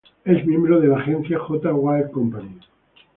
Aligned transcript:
Es 0.25 0.43
miembro 0.47 0.79
de 0.79 0.87
la 0.87 0.97
agencia 0.97 1.37
"J,Wide-Company". 1.37 2.57